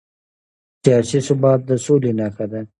سیاسي 0.83 1.19
ثبات 1.27 1.59
د 1.69 1.71
سولې 1.85 2.11
نښه 2.19 2.45
ده 2.51 2.61